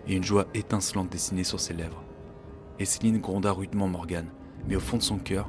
et 0.09 0.17
une 0.17 0.25
joie 0.25 0.47
étincelante 0.55 1.11
dessinée 1.11 1.45
sur 1.45 1.61
ses 1.61 1.75
lèvres. 1.75 2.03
Esseline 2.79 3.19
gronda 3.19 3.53
rudement 3.53 3.89
Morgane, 3.89 4.31
mais 4.69 4.77
au 4.77 4.81
fond 4.81 4.97
de 4.97 5.03
son 5.03 5.19
cœur, 5.19 5.49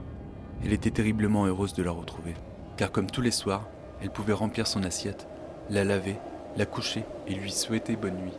elle 0.63 0.73
était 0.73 0.91
terriblement 0.91 1.45
heureuse 1.45 1.73
de 1.73 1.83
la 1.83 1.91
retrouver, 1.91 2.33
car 2.77 2.91
comme 2.91 3.09
tous 3.09 3.21
les 3.21 3.31
soirs, 3.31 3.67
elle 4.01 4.11
pouvait 4.11 4.33
remplir 4.33 4.67
son 4.67 4.83
assiette, 4.83 5.27
la 5.69 5.83
laver 5.83 6.15
la 6.57 6.65
coucher 6.65 7.03
et 7.27 7.33
lui 7.33 7.51
souhaiter 7.51 7.95
bonne 7.95 8.17
nuit. 8.17 8.37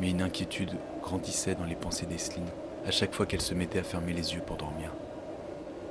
Mais 0.00 0.10
une 0.10 0.22
inquiétude 0.22 0.72
grandissait 1.02 1.54
dans 1.54 1.64
les 1.64 1.74
pensées 1.74 2.06
d'Esline 2.06 2.48
à 2.86 2.90
chaque 2.90 3.14
fois 3.14 3.26
qu'elle 3.26 3.40
se 3.40 3.54
mettait 3.54 3.78
à 3.78 3.84
fermer 3.84 4.12
les 4.12 4.34
yeux 4.34 4.42
pour 4.46 4.56
dormir. 4.56 4.90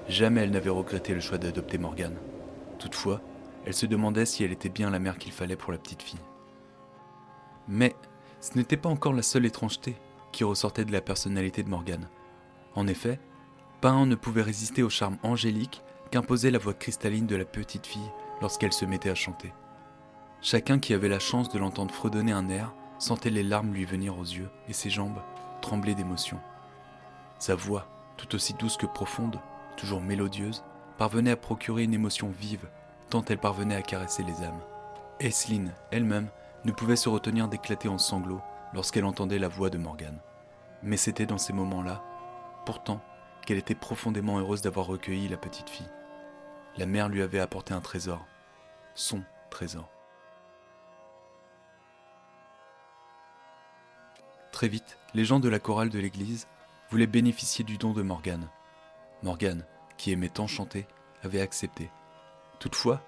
Jamais 0.10 0.42
elle 0.42 0.52
n'avait 0.52 0.70
regretté 0.70 1.14
le 1.14 1.22
choix 1.22 1.38
d'adopter 1.38 1.78
Morgane. 1.78 2.18
Toutefois, 2.80 3.22
elle 3.66 3.74
se 3.74 3.86
demandait 3.86 4.26
si 4.26 4.44
elle 4.44 4.52
était 4.52 4.70
bien 4.70 4.90
la 4.90 5.00
mère 5.00 5.18
qu'il 5.18 5.32
fallait 5.32 5.56
pour 5.56 5.72
la 5.72 5.78
petite 5.78 6.02
fille. 6.02 6.20
Mais 7.68 7.96
ce 8.42 8.58
n'était 8.58 8.78
pas 8.78 8.90
encore 8.90 9.14
la 9.14 9.22
seule 9.22 9.46
étrangeté 9.46 9.96
qui 10.34 10.44
ressortait 10.44 10.84
de 10.84 10.92
la 10.92 11.00
personnalité 11.00 11.64
de 11.64 11.70
Morgane. 11.70 12.10
En 12.76 12.88
effet, 12.88 13.20
pas 13.80 13.92
un 13.92 14.06
ne 14.06 14.16
pouvait 14.16 14.42
résister 14.42 14.84
au 14.84 14.90
charme 14.90 15.18
angélique 15.24 15.82
qu'imposait 16.12 16.52
la 16.52 16.60
voix 16.60 16.74
cristalline 16.74 17.28
de 17.28 17.38
la 17.38 17.46
petite 17.46 17.88
fille 17.88 18.12
lorsqu'elle 18.42 18.74
se 18.74 18.86
mettait 18.86 19.10
à 19.10 19.16
chanter. 19.16 19.54
Chacun 20.42 20.80
qui 20.80 20.94
avait 20.94 21.08
la 21.08 21.20
chance 21.20 21.50
de 21.50 21.60
l'entendre 21.60 21.94
fredonner 21.94 22.34
un 22.34 22.50
air 22.50 22.74
sentait 23.00 23.30
les 23.30 23.44
larmes 23.44 23.74
lui 23.74 23.86
venir 23.86 24.18
aux 24.18 24.24
yeux 24.24 24.50
et 24.68 24.74
ses 24.74 24.90
jambes 24.90 25.22
trembler 25.62 25.96
d'émotion. 25.96 26.40
Sa 27.40 27.56
voix, 27.56 27.88
tout 28.18 28.36
aussi 28.36 28.54
douce 28.54 28.78
que 28.78 28.86
profonde, 28.86 29.40
toujours 29.78 30.02
mélodieuse, 30.02 30.64
parvenait 30.98 31.32
à 31.32 31.38
procurer 31.38 31.84
une 31.84 31.94
émotion 31.94 32.30
vive, 32.38 32.70
tant 33.10 33.24
elle 33.26 33.40
parvenait 33.40 33.76
à 33.76 33.82
caresser 33.82 34.24
les 34.24 34.44
âmes. 34.44 34.62
Esseline, 35.20 35.74
elle-même, 35.92 36.28
ne 36.66 36.72
pouvait 36.72 36.96
se 36.96 37.10
retenir 37.10 37.48
d'éclater 37.48 37.88
en 37.88 37.98
sanglots 37.98 38.42
lorsqu'elle 38.74 39.06
entendait 39.06 39.40
la 39.40 39.48
voix 39.48 39.70
de 39.70 39.78
Morgane. 39.78 40.20
Mais 40.82 40.98
c'était 40.98 41.26
dans 41.26 41.38
ces 41.38 41.54
moments-là, 41.54 42.04
pourtant, 42.66 43.02
qu'elle 43.46 43.58
était 43.58 43.76
profondément 43.76 44.40
heureuse 44.40 44.62
d'avoir 44.62 44.86
recueilli 44.86 45.28
la 45.28 45.38
petite 45.38 45.70
fille. 45.70 45.90
La 46.78 46.86
mère 46.86 47.10
lui 47.10 47.22
avait 47.22 47.40
apporté 47.40 47.74
un 47.74 47.82
trésor, 47.82 48.26
son 48.96 49.22
trésor. 49.50 49.90
Très 54.52 54.68
vite, 54.68 54.98
les 55.14 55.26
gens 55.26 55.40
de 55.40 55.50
la 55.50 55.60
chorale 55.60 55.90
de 55.90 56.00
l'église 56.00 56.48
voulaient 56.90 57.08
bénéficier 57.08 57.64
du 57.64 57.78
don 57.78 57.92
de 57.92 58.02
Morgane. 58.02 58.50
Morgane, 59.24 59.66
qui 59.98 60.12
aimait 60.12 60.30
tant 60.30 60.48
chanter, 60.48 60.88
avait 61.24 61.42
accepté. 61.42 61.90
Toutefois, 62.60 63.02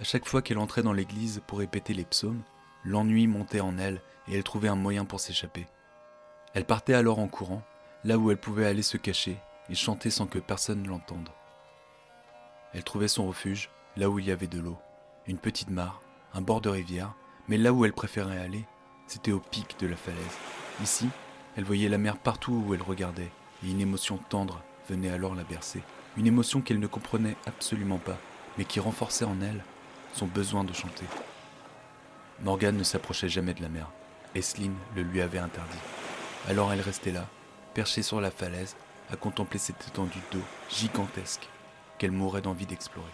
à 0.00 0.04
chaque 0.04 0.26
fois 0.26 0.42
qu'elle 0.42 0.58
entrait 0.58 0.82
dans 0.82 0.92
l'église 0.92 1.42
pour 1.46 1.58
répéter 1.58 1.94
les 1.94 2.04
psaumes, 2.04 2.42
l'ennui 2.84 3.26
montait 3.26 3.60
en 3.60 3.78
elle 3.78 4.00
et 4.28 4.36
elle 4.36 4.44
trouvait 4.44 4.68
un 4.68 4.76
moyen 4.76 5.04
pour 5.04 5.20
s'échapper. 5.20 5.66
Elle 6.54 6.64
partait 6.64 6.94
alors 6.94 7.18
en 7.18 7.28
courant, 7.28 7.62
là 8.04 8.18
où 8.18 8.30
elle 8.30 8.36
pouvait 8.36 8.66
aller 8.66 8.82
se 8.82 8.96
cacher 8.96 9.36
et 9.68 9.74
chanter 9.74 10.10
sans 10.10 10.26
que 10.26 10.38
personne 10.38 10.86
l'entende. 10.86 11.28
Elle 12.72 12.84
trouvait 12.84 13.08
son 13.08 13.26
refuge 13.26 13.70
là 13.96 14.08
où 14.08 14.18
il 14.18 14.26
y 14.26 14.30
avait 14.30 14.46
de 14.46 14.58
l'eau, 14.58 14.78
une 15.26 15.38
petite 15.38 15.70
mare, 15.70 16.00
un 16.34 16.40
bord 16.40 16.60
de 16.60 16.68
rivière, 16.68 17.14
mais 17.48 17.58
là 17.58 17.72
où 17.72 17.84
elle 17.84 17.92
préférait 17.92 18.38
aller, 18.38 18.64
c'était 19.06 19.32
au 19.32 19.40
pic 19.40 19.78
de 19.80 19.86
la 19.86 19.96
falaise. 19.96 20.38
Ici, 20.82 21.08
elle 21.56 21.64
voyait 21.64 21.88
la 21.88 21.98
mer 21.98 22.16
partout 22.16 22.64
où 22.66 22.74
elle 22.74 22.82
regardait, 22.82 23.30
et 23.64 23.70
une 23.70 23.80
émotion 23.80 24.18
tendre 24.28 24.62
venait 24.88 25.10
alors 25.10 25.34
la 25.34 25.44
bercer. 25.44 25.82
Une 26.16 26.26
émotion 26.26 26.60
qu'elle 26.60 26.80
ne 26.80 26.86
comprenait 26.86 27.36
absolument 27.46 27.98
pas, 27.98 28.18
mais 28.56 28.64
qui 28.64 28.80
renforçait 28.80 29.24
en 29.24 29.40
elle 29.40 29.64
son 30.12 30.26
besoin 30.26 30.64
de 30.64 30.72
chanter. 30.72 31.06
Morgane 32.42 32.78
ne 32.78 32.84
s'approchait 32.84 33.28
jamais 33.28 33.52
de 33.52 33.60
la 33.60 33.68
mer. 33.68 33.90
Esline 34.34 34.76
le 34.96 35.02
lui 35.02 35.20
avait 35.20 35.38
interdit. 35.38 35.78
Alors 36.48 36.72
elle 36.72 36.80
restait 36.80 37.12
là, 37.12 37.26
perchée 37.74 38.02
sur 38.02 38.20
la 38.20 38.30
falaise, 38.30 38.76
à 39.12 39.16
contempler 39.16 39.58
cette 39.58 39.88
étendue 39.88 40.22
d'eau 40.32 40.40
gigantesque 40.70 41.48
qu'elle 41.98 42.12
mourait 42.12 42.40
d'envie 42.40 42.66
d'explorer. 42.66 43.10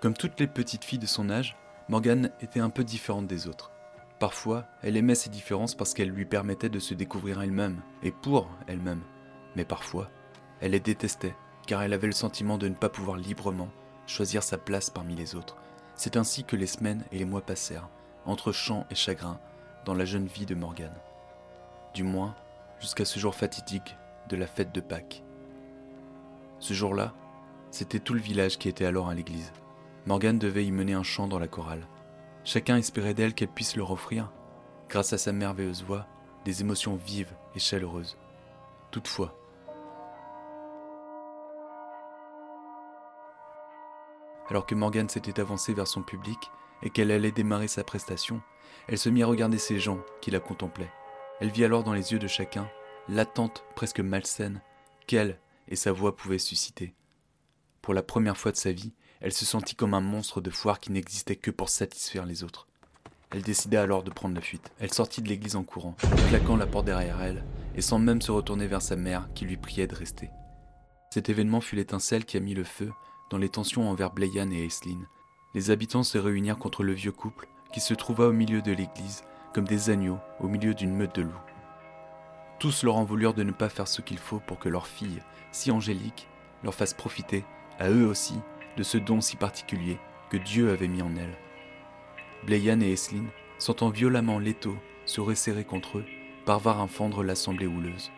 Comme 0.00 0.14
toutes 0.14 0.40
les 0.40 0.48
petites 0.48 0.84
filles 0.84 0.98
de 0.98 1.06
son 1.06 1.30
âge, 1.30 1.56
Morgane 1.88 2.30
était 2.40 2.60
un 2.60 2.70
peu 2.70 2.84
différente 2.84 3.26
des 3.26 3.46
autres. 3.46 3.70
Parfois, 4.18 4.66
elle 4.82 4.96
aimait 4.96 5.14
ces 5.14 5.30
différences 5.30 5.74
parce 5.74 5.94
qu'elles 5.94 6.10
lui 6.10 6.26
permettaient 6.26 6.68
de 6.68 6.80
se 6.80 6.94
découvrir 6.94 7.40
elle-même, 7.40 7.80
et 8.02 8.10
pour 8.10 8.48
elle-même. 8.66 9.02
Mais 9.56 9.64
parfois, 9.64 10.10
elle 10.60 10.72
les 10.72 10.80
détestait, 10.80 11.34
car 11.66 11.82
elle 11.82 11.92
avait 11.92 12.08
le 12.08 12.12
sentiment 12.12 12.58
de 12.58 12.68
ne 12.68 12.74
pas 12.74 12.88
pouvoir 12.88 13.16
librement 13.16 13.70
choisir 14.06 14.42
sa 14.42 14.58
place 14.58 14.90
parmi 14.90 15.14
les 15.14 15.34
autres. 15.34 15.56
C'est 15.94 16.16
ainsi 16.16 16.44
que 16.44 16.56
les 16.56 16.66
semaines 16.66 17.04
et 17.12 17.18
les 17.18 17.24
mois 17.24 17.42
passèrent, 17.42 17.88
entre 18.26 18.52
chant 18.52 18.86
et 18.90 18.94
chagrin, 18.94 19.38
dans 19.84 19.94
la 19.94 20.04
jeune 20.04 20.26
vie 20.26 20.46
de 20.46 20.54
Morgane. 20.54 20.96
Du 21.94 22.02
moins, 22.02 22.34
jusqu'à 22.80 23.04
ce 23.04 23.18
jour 23.18 23.34
fatidique 23.34 23.96
de 24.28 24.36
la 24.36 24.46
fête 24.46 24.72
de 24.72 24.80
Pâques. 24.80 25.22
Ce 26.58 26.74
jour-là, 26.74 27.12
c'était 27.70 27.98
tout 27.98 28.14
le 28.14 28.20
village 28.20 28.58
qui 28.58 28.68
était 28.68 28.84
alors 28.84 29.08
à 29.08 29.14
l'église. 29.14 29.52
Morgane 30.06 30.38
devait 30.38 30.64
y 30.64 30.72
mener 30.72 30.94
un 30.94 31.02
chant 31.02 31.28
dans 31.28 31.38
la 31.38 31.48
chorale. 31.48 31.86
Chacun 32.44 32.76
espérait 32.76 33.14
d'elle 33.14 33.34
qu'elle 33.34 33.48
puisse 33.48 33.76
leur 33.76 33.90
offrir, 33.90 34.32
grâce 34.88 35.12
à 35.12 35.18
sa 35.18 35.32
merveilleuse 35.32 35.84
voix, 35.84 36.06
des 36.44 36.60
émotions 36.60 36.96
vives 36.96 37.32
et 37.54 37.60
chaleureuses. 37.60 38.16
Toutefois, 38.90 39.34
alors 44.48 44.66
que 44.66 44.74
Morgane 44.74 45.08
s'était 45.08 45.40
avancée 45.40 45.74
vers 45.74 45.86
son 45.86 46.02
public 46.02 46.50
et 46.82 46.90
qu'elle 46.90 47.10
allait 47.10 47.32
démarrer 47.32 47.68
sa 47.68 47.84
prestation, 47.84 48.40
elle 48.88 48.98
se 48.98 49.08
mit 49.08 49.22
à 49.22 49.26
regarder 49.26 49.58
ces 49.58 49.78
gens 49.78 50.00
qui 50.20 50.30
la 50.30 50.40
contemplaient. 50.40 50.92
Elle 51.40 51.50
vit 51.50 51.64
alors 51.64 51.84
dans 51.84 51.92
les 51.92 52.12
yeux 52.12 52.18
de 52.18 52.26
chacun 52.26 52.68
l'attente 53.08 53.64
presque 53.74 54.00
malsaine 54.00 54.60
qu'elle 55.06 55.38
et 55.68 55.76
sa 55.76 55.92
voix 55.92 56.16
pouvaient 56.16 56.38
susciter. 56.38 56.94
Pour 57.80 57.94
la 57.94 58.02
première 58.02 58.36
fois 58.36 58.52
de 58.52 58.56
sa 58.56 58.72
vie, 58.72 58.92
elle 59.20 59.32
se 59.32 59.44
sentit 59.44 59.74
comme 59.74 59.94
un 59.94 60.00
monstre 60.00 60.40
de 60.40 60.50
foire 60.50 60.80
qui 60.80 60.92
n'existait 60.92 61.36
que 61.36 61.50
pour 61.50 61.68
satisfaire 61.68 62.26
les 62.26 62.44
autres. 62.44 62.66
Elle 63.30 63.42
décida 63.42 63.82
alors 63.82 64.02
de 64.02 64.10
prendre 64.10 64.34
la 64.34 64.40
fuite. 64.40 64.70
Elle 64.78 64.92
sortit 64.92 65.22
de 65.22 65.28
l'église 65.28 65.56
en 65.56 65.62
courant, 65.62 65.96
claquant 66.28 66.56
la 66.56 66.66
porte 66.66 66.84
derrière 66.84 67.22
elle, 67.22 67.44
et 67.74 67.80
sans 67.80 67.98
même 67.98 68.20
se 68.20 68.30
retourner 68.30 68.66
vers 68.66 68.82
sa 68.82 68.96
mère 68.96 69.28
qui 69.34 69.46
lui 69.46 69.56
priait 69.56 69.86
de 69.86 69.94
rester. 69.94 70.30
Cet 71.10 71.28
événement 71.28 71.60
fut 71.60 71.76
l'étincelle 71.76 72.24
qui 72.24 72.36
a 72.36 72.40
mis 72.40 72.54
le 72.54 72.64
feu 72.64 72.92
dans 73.32 73.38
les 73.38 73.48
tensions 73.48 73.88
envers 73.88 74.12
Blayan 74.12 74.50
et 74.50 74.66
Aislinn. 74.66 75.08
Les 75.54 75.70
habitants 75.70 76.02
se 76.02 76.18
réunirent 76.18 76.58
contre 76.58 76.82
le 76.82 76.92
vieux 76.92 77.12
couple 77.12 77.48
qui 77.72 77.80
se 77.80 77.94
trouva 77.94 78.26
au 78.26 78.32
milieu 78.32 78.60
de 78.60 78.72
l'église 78.72 79.24
comme 79.54 79.66
des 79.66 79.88
agneaux 79.88 80.18
au 80.40 80.48
milieu 80.48 80.74
d'une 80.74 80.94
meute 80.94 81.14
de 81.14 81.22
loups. 81.22 81.32
Tous 82.58 82.82
leur 82.82 82.96
en 82.96 83.04
voulurent 83.04 83.32
de 83.32 83.42
ne 83.42 83.50
pas 83.50 83.70
faire 83.70 83.88
ce 83.88 84.02
qu'il 84.02 84.18
faut 84.18 84.40
pour 84.40 84.58
que 84.58 84.68
leur 84.68 84.86
fille, 84.86 85.22
si 85.50 85.70
angélique, 85.70 86.28
leur 86.62 86.74
fasse 86.74 86.92
profiter, 86.92 87.42
à 87.78 87.88
eux 87.88 88.06
aussi, 88.06 88.34
de 88.76 88.82
ce 88.82 88.98
don 88.98 89.22
si 89.22 89.36
particulier 89.36 89.98
que 90.28 90.36
Dieu 90.36 90.70
avait 90.70 90.86
mis 90.86 91.00
en 91.00 91.16
elle. 91.16 91.38
Blayan 92.44 92.82
et 92.82 92.92
Eslin, 92.92 93.24
sentant 93.58 93.88
violemment 93.88 94.38
l'étau 94.38 94.76
se 95.06 95.22
resserrer 95.22 95.64
contre 95.64 95.98
eux, 95.98 96.04
parvinrent 96.44 96.82
à 96.82 96.86
fendre 96.86 97.24
l'assemblée 97.24 97.66
houleuse. 97.66 98.10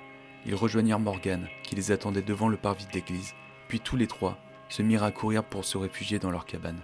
Ils 0.44 0.56
rejoignirent 0.56 0.98
Morgane, 0.98 1.48
qui 1.62 1.76
les 1.76 1.92
attendait 1.92 2.22
devant 2.22 2.48
le 2.48 2.56
parvis 2.56 2.86
de 2.86 2.92
l'église, 2.92 3.32
puis 3.68 3.78
tous 3.78 3.96
les 3.96 4.08
trois 4.08 4.38
se 4.68 4.82
mirent 4.82 5.04
à 5.04 5.10
courir 5.10 5.44
pour 5.44 5.64
se 5.64 5.78
réfugier 5.78 6.18
dans 6.18 6.30
leur 6.30 6.46
cabane. 6.46 6.80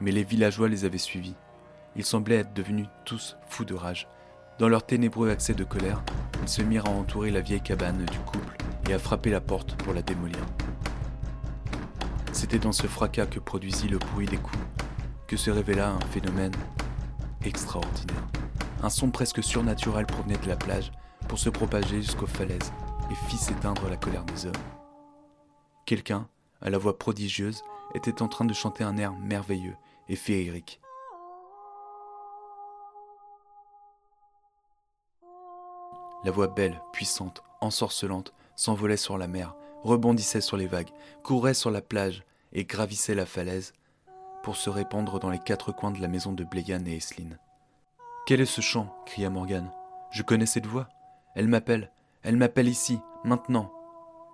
Mais 0.00 0.10
les 0.10 0.24
villageois 0.24 0.68
les 0.68 0.84
avaient 0.84 0.98
suivis. 0.98 1.34
Ils 1.96 2.04
semblaient 2.04 2.36
être 2.36 2.54
devenus 2.54 2.86
tous 3.04 3.36
fous 3.48 3.64
de 3.64 3.74
rage. 3.74 4.08
Dans 4.58 4.68
leur 4.68 4.84
ténébreux 4.84 5.30
accès 5.30 5.54
de 5.54 5.64
colère, 5.64 6.02
ils 6.42 6.48
se 6.48 6.62
mirent 6.62 6.86
à 6.86 6.90
entourer 6.90 7.30
la 7.30 7.40
vieille 7.40 7.62
cabane 7.62 8.04
du 8.04 8.18
couple 8.20 8.56
et 8.88 8.92
à 8.92 8.98
frapper 8.98 9.30
la 9.30 9.40
porte 9.40 9.74
pour 9.76 9.94
la 9.94 10.02
démolir. 10.02 10.44
C'était 12.32 12.58
dans 12.58 12.72
ce 12.72 12.86
fracas 12.86 13.26
que 13.26 13.40
produisit 13.40 13.88
le 13.88 13.98
bruit 13.98 14.26
des 14.26 14.36
coups 14.36 14.58
que 15.26 15.36
se 15.36 15.50
révéla 15.50 15.90
un 15.90 16.00
phénomène 16.00 16.52
extraordinaire. 17.44 18.26
Un 18.82 18.90
son 18.90 19.10
presque 19.10 19.42
surnaturel 19.42 20.06
provenait 20.06 20.38
de 20.38 20.48
la 20.48 20.56
plage 20.56 20.90
pour 21.28 21.38
se 21.38 21.50
propager 21.50 22.02
jusqu'aux 22.02 22.26
falaises 22.26 22.72
et 23.10 23.14
fit 23.28 23.36
s'éteindre 23.36 23.88
la 23.88 23.96
colère 23.96 24.24
des 24.24 24.46
hommes. 24.46 24.52
Quelqu'un, 25.86 26.28
à 26.60 26.70
la 26.70 26.78
voix 26.78 26.98
prodigieuse, 26.98 27.62
était 27.94 28.22
en 28.22 28.28
train 28.28 28.44
de 28.44 28.54
chanter 28.54 28.84
un 28.84 28.96
air 28.96 29.12
merveilleux 29.12 29.76
et 30.08 30.16
féerique. 30.16 30.80
La 36.22 36.30
voix 36.30 36.48
belle, 36.48 36.80
puissante, 36.92 37.42
ensorcelante, 37.60 38.34
s'envolait 38.54 38.98
sur 38.98 39.16
la 39.16 39.26
mer, 39.26 39.54
rebondissait 39.82 40.42
sur 40.42 40.56
les 40.56 40.66
vagues, 40.66 40.90
courait 41.24 41.54
sur 41.54 41.70
la 41.70 41.80
plage 41.80 42.24
et 42.52 42.64
gravissait 42.64 43.14
la 43.14 43.26
falaise 43.26 43.72
pour 44.42 44.56
se 44.56 44.68
répandre 44.70 45.18
dans 45.18 45.30
les 45.30 45.38
quatre 45.38 45.72
coins 45.72 45.90
de 45.90 46.00
la 46.00 46.08
maison 46.08 46.32
de 46.32 46.44
Blayan 46.44 46.84
et 46.86 46.96
Esline. 46.96 47.38
Quel 48.26 48.40
est 48.40 48.46
ce 48.46 48.60
chant? 48.60 48.94
cria 49.06 49.30
Morgane. 49.30 49.72
Je 50.10 50.22
connais 50.22 50.46
cette 50.46 50.66
voix. 50.66 50.88
Elle 51.34 51.48
m'appelle. 51.48 51.90
Elle 52.22 52.36
m'appelle 52.36 52.68
ici, 52.68 53.00
maintenant. 53.24 53.72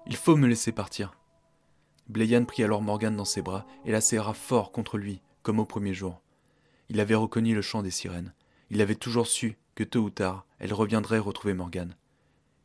Il 0.06 0.16
faut 0.16 0.36
me 0.36 0.48
laisser 0.48 0.72
partir. 0.72 1.16
Blayan 2.08 2.44
prit 2.44 2.62
alors 2.62 2.82
Morgane 2.82 3.16
dans 3.16 3.24
ses 3.24 3.42
bras 3.42 3.66
et 3.84 3.92
la 3.92 4.00
serra 4.00 4.34
fort 4.34 4.72
contre 4.72 4.96
lui, 4.96 5.20
comme 5.42 5.58
au 5.58 5.64
premier 5.64 5.94
jour. 5.94 6.22
Il 6.88 7.00
avait 7.00 7.14
reconnu 7.14 7.54
le 7.54 7.62
chant 7.62 7.82
des 7.82 7.90
sirènes. 7.90 8.32
Il 8.70 8.80
avait 8.80 8.94
toujours 8.94 9.26
su 9.26 9.56
que 9.74 9.84
tôt 9.84 10.00
ou 10.00 10.10
tard, 10.10 10.46
elle 10.58 10.72
reviendrait 10.72 11.18
retrouver 11.18 11.54
Morgane. 11.54 11.96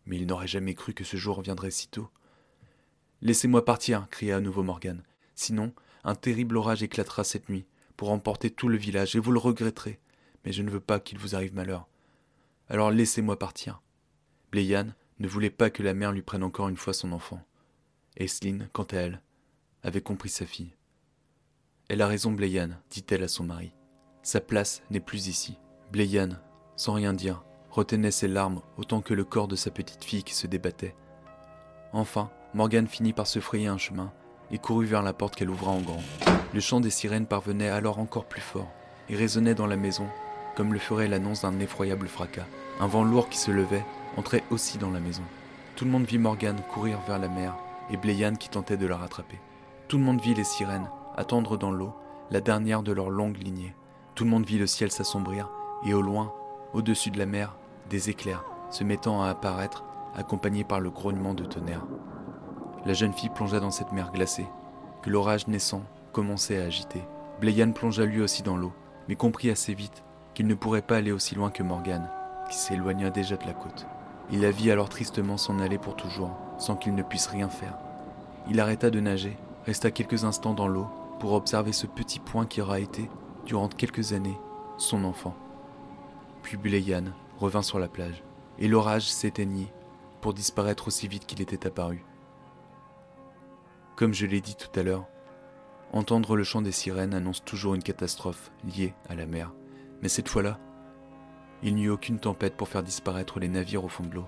Mais 0.05 0.17
il 0.17 0.27
n'aurait 0.27 0.47
jamais 0.47 0.73
cru 0.73 0.93
que 0.93 1.03
ce 1.03 1.17
jour 1.17 1.41
viendrait 1.41 1.71
si 1.71 1.87
tôt. 1.87 2.09
Laissez-moi 3.21 3.65
partir, 3.65 4.07
cria 4.09 4.37
à 4.37 4.39
nouveau 4.39 4.63
Morgane. 4.63 5.03
Sinon, 5.35 5.73
Un 6.03 6.15
terrible 6.15 6.57
orage 6.57 6.81
éclatera 6.81 7.23
cette 7.23 7.49
nuit 7.49 7.67
pour 7.95 8.09
emporter 8.09 8.49
tout 8.49 8.67
le 8.67 8.77
village, 8.77 9.15
et 9.15 9.19
vous 9.19 9.31
le 9.31 9.37
regretterez. 9.37 9.99
Mais 10.43 10.51
je 10.51 10.63
ne 10.63 10.71
veux 10.71 10.79
pas 10.79 10.99
qu'il 10.99 11.19
vous 11.19 11.35
arrive 11.35 11.53
malheur. 11.53 11.87
Alors 12.69 12.89
laissez-moi 12.89 13.37
partir. 13.37 13.81
Bléyan 14.51 14.95
ne 15.19 15.27
voulait 15.27 15.51
pas 15.51 15.69
que 15.69 15.83
la 15.83 15.93
mère 15.93 16.11
lui 16.11 16.23
prenne 16.23 16.41
encore 16.41 16.69
une 16.69 16.77
fois 16.77 16.93
son 16.93 17.11
enfant. 17.11 17.39
Esline, 18.17 18.67
quant 18.73 18.85
à 18.85 18.95
elle, 18.95 19.21
avait 19.83 20.01
compris 20.01 20.29
sa 20.29 20.45
fille. 20.45 20.75
Elle 21.89 22.01
a 22.01 22.07
raison, 22.07 22.31
Bléyan, 22.31 22.69
dit-elle 22.89 23.23
à 23.23 23.27
son 23.27 23.43
mari. 23.43 23.73
Sa 24.23 24.39
place 24.39 24.81
n'est 24.89 24.99
plus 24.99 25.27
ici. 25.27 25.57
Bléyan, 25.91 26.37
sans 26.75 26.93
rien 26.93 27.13
dire, 27.13 27.43
retenait 27.69 28.11
ses 28.11 28.27
larmes 28.27 28.61
autant 28.77 29.01
que 29.01 29.13
le 29.13 29.23
corps 29.23 29.47
de 29.47 29.55
sa 29.55 29.71
petite 29.71 30.03
fille 30.03 30.23
qui 30.23 30.33
se 30.33 30.47
débattait. 30.47 30.95
Enfin, 31.93 32.29
Morgane 32.53 32.87
finit 32.87 33.13
par 33.13 33.27
se 33.27 33.39
frayer 33.39 33.67
un 33.67 33.77
chemin 33.77 34.11
et 34.51 34.57
courut 34.57 34.85
vers 34.85 35.03
la 35.03 35.13
porte 35.13 35.35
qu'elle 35.35 35.49
ouvra 35.49 35.71
en 35.71 35.81
grand. 35.81 36.03
Le 36.53 36.59
chant 36.59 36.79
des 36.79 36.89
sirènes 36.89 37.25
parvenait 37.25 37.69
alors 37.69 37.99
encore 37.99 38.25
plus 38.25 38.41
fort 38.41 38.71
et 39.09 39.15
résonnait 39.15 39.55
dans 39.55 39.67
la 39.67 39.77
maison 39.77 40.07
comme 40.55 40.73
le 40.73 40.79
ferait 40.79 41.07
l'annonce 41.07 41.41
d'un 41.41 41.59
effroyable 41.59 42.07
fracas. 42.07 42.45
Un 42.79 42.87
vent 42.87 43.03
lourd 43.03 43.29
qui 43.29 43.37
se 43.37 43.51
levait 43.51 43.85
entrait 44.17 44.43
aussi 44.49 44.77
dans 44.77 44.91
la 44.91 44.99
maison. 44.99 45.23
Tout 45.75 45.85
le 45.85 45.91
monde 45.91 46.05
vit 46.05 46.17
Morgane 46.17 46.61
courir 46.73 46.99
vers 47.07 47.19
la 47.19 47.27
mer 47.27 47.55
et 47.89 47.97
Bléyan 47.97 48.35
qui 48.35 48.49
tentait 48.49 48.77
de 48.77 48.87
la 48.87 48.97
rattraper. 48.97 49.39
Tout 49.91 49.97
le 49.97 50.05
monde 50.05 50.21
vit 50.21 50.33
les 50.33 50.45
sirènes 50.45 50.89
attendre 51.17 51.57
dans 51.57 51.69
l'eau 51.69 51.93
la 52.29 52.39
dernière 52.39 52.81
de 52.81 52.93
leur 52.93 53.09
longue 53.09 53.35
lignée. 53.35 53.75
Tout 54.15 54.23
le 54.23 54.29
monde 54.29 54.45
vit 54.45 54.57
le 54.57 54.65
ciel 54.65 54.89
s'assombrir 54.89 55.49
et 55.85 55.93
au 55.93 56.01
loin, 56.01 56.31
au-dessus 56.71 57.11
de 57.11 57.17
la 57.17 57.25
mer, 57.25 57.57
des 57.89 58.09
éclairs 58.09 58.45
se 58.69 58.85
mettant 58.85 59.21
à 59.21 59.27
apparaître, 59.27 59.83
accompagnés 60.15 60.63
par 60.63 60.79
le 60.79 60.91
grognement 60.91 61.33
de 61.33 61.43
tonnerre. 61.43 61.85
La 62.85 62.93
jeune 62.93 63.11
fille 63.11 63.31
plongea 63.31 63.59
dans 63.59 63.69
cette 63.69 63.91
mer 63.91 64.13
glacée, 64.13 64.47
que 65.01 65.09
l'orage 65.09 65.49
naissant 65.49 65.83
commençait 66.13 66.61
à 66.61 66.67
agiter. 66.67 67.03
Bléyan 67.41 67.73
plongea 67.73 68.05
lui 68.05 68.21
aussi 68.21 68.43
dans 68.43 68.55
l'eau, 68.55 68.71
mais 69.09 69.17
comprit 69.17 69.49
assez 69.49 69.73
vite 69.73 70.05
qu'il 70.33 70.47
ne 70.47 70.55
pourrait 70.55 70.83
pas 70.83 70.95
aller 70.95 71.11
aussi 71.11 71.35
loin 71.35 71.51
que 71.51 71.63
Morgane, 71.63 72.09
qui 72.49 72.55
s'éloigna 72.55 73.09
déjà 73.09 73.35
de 73.35 73.45
la 73.45 73.53
côte. 73.53 73.87
Il 74.31 74.39
la 74.39 74.51
vit 74.51 74.71
alors 74.71 74.87
tristement 74.87 75.35
s'en 75.35 75.59
aller 75.59 75.77
pour 75.77 75.97
toujours, 75.97 76.31
sans 76.59 76.77
qu'il 76.77 76.95
ne 76.95 77.03
puisse 77.03 77.27
rien 77.27 77.49
faire. 77.49 77.77
Il 78.49 78.61
arrêta 78.61 78.89
de 78.89 79.01
nager, 79.01 79.37
resta 79.65 79.91
quelques 79.91 80.23
instants 80.23 80.53
dans 80.53 80.67
l'eau 80.67 80.87
pour 81.19 81.33
observer 81.33 81.71
ce 81.71 81.87
petit 81.87 82.19
point 82.19 82.45
qui 82.45 82.61
aura 82.61 82.79
été, 82.79 83.09
durant 83.45 83.67
quelques 83.67 84.13
années, 84.13 84.37
son 84.77 85.03
enfant. 85.03 85.35
Puis 86.41 86.57
Bléyan 86.57 87.05
revint 87.37 87.61
sur 87.61 87.79
la 87.79 87.87
plage, 87.87 88.23
et 88.57 88.67
l'orage 88.67 89.11
s'éteignit 89.11 89.71
pour 90.21 90.33
disparaître 90.33 90.87
aussi 90.87 91.07
vite 91.07 91.25
qu'il 91.25 91.41
était 91.41 91.67
apparu. 91.67 92.03
Comme 93.95 94.13
je 94.13 94.25
l'ai 94.25 94.41
dit 94.41 94.55
tout 94.55 94.79
à 94.79 94.83
l'heure, 94.83 95.05
entendre 95.91 96.35
le 96.35 96.43
chant 96.43 96.61
des 96.61 96.71
sirènes 96.71 97.13
annonce 97.13 97.43
toujours 97.43 97.75
une 97.75 97.83
catastrophe 97.83 98.51
liée 98.63 98.93
à 99.09 99.15
la 99.15 99.25
mer, 99.25 99.53
mais 100.01 100.09
cette 100.09 100.29
fois-là, 100.29 100.59
il 101.63 101.75
n'y 101.75 101.83
eut 101.83 101.89
aucune 101.89 102.19
tempête 102.19 102.57
pour 102.57 102.69
faire 102.69 102.81
disparaître 102.81 103.39
les 103.39 103.47
navires 103.47 103.83
au 103.83 103.89
fond 103.89 104.03
de 104.03 104.15
l'eau. 104.15 104.27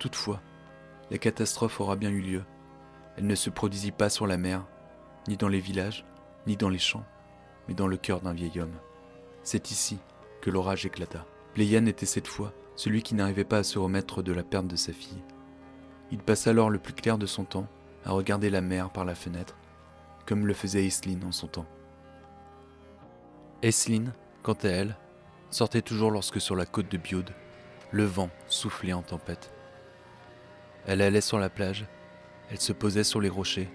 Toutefois, 0.00 0.40
la 1.10 1.18
catastrophe 1.18 1.80
aura 1.80 1.94
bien 1.94 2.10
eu 2.10 2.20
lieu. 2.20 2.44
Elle 3.18 3.26
ne 3.26 3.34
se 3.34 3.50
produisit 3.50 3.90
pas 3.90 4.10
sur 4.10 4.28
la 4.28 4.36
mer, 4.36 4.64
ni 5.26 5.36
dans 5.36 5.48
les 5.48 5.58
villages, 5.58 6.04
ni 6.46 6.56
dans 6.56 6.68
les 6.68 6.78
champs, 6.78 7.04
mais 7.66 7.74
dans 7.74 7.88
le 7.88 7.96
cœur 7.96 8.20
d'un 8.20 8.32
vieil 8.32 8.60
homme. 8.60 8.78
C'est 9.42 9.72
ici 9.72 9.98
que 10.40 10.50
l'orage 10.50 10.86
éclata. 10.86 11.26
Pléian 11.52 11.86
était 11.86 12.06
cette 12.06 12.28
fois 12.28 12.52
celui 12.76 13.02
qui 13.02 13.16
n'arrivait 13.16 13.42
pas 13.42 13.58
à 13.58 13.62
se 13.64 13.76
remettre 13.76 14.22
de 14.22 14.32
la 14.32 14.44
perte 14.44 14.68
de 14.68 14.76
sa 14.76 14.92
fille. 14.92 15.20
Il 16.12 16.20
passa 16.20 16.50
alors 16.50 16.70
le 16.70 16.78
plus 16.78 16.92
clair 16.92 17.18
de 17.18 17.26
son 17.26 17.42
temps 17.42 17.66
à 18.04 18.12
regarder 18.12 18.50
la 18.50 18.60
mer 18.60 18.90
par 18.90 19.04
la 19.04 19.16
fenêtre, 19.16 19.56
comme 20.24 20.46
le 20.46 20.54
faisait 20.54 20.86
Esline 20.86 21.24
en 21.24 21.32
son 21.32 21.48
temps. 21.48 21.66
Esline, 23.62 24.12
quant 24.44 24.58
à 24.62 24.68
elle, 24.68 24.96
sortait 25.50 25.82
toujours 25.82 26.12
lorsque 26.12 26.40
sur 26.40 26.54
la 26.54 26.66
côte 26.66 26.88
de 26.88 26.98
Biode, 26.98 27.32
le 27.90 28.04
vent 28.04 28.30
soufflait 28.46 28.92
en 28.92 29.02
tempête. 29.02 29.52
Elle 30.86 31.02
allait 31.02 31.20
sur 31.20 31.40
la 31.40 31.50
plage, 31.50 31.84
elle 32.50 32.60
se 32.60 32.72
posait 32.72 33.04
sur 33.04 33.20
les 33.20 33.28
rochers 33.28 33.68